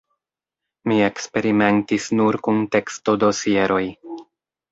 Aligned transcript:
Mi 0.91 0.95
eksperimentis 1.07 2.07
nur 2.21 2.39
kun 2.47 2.63
tekstodosieroj. 2.77 3.85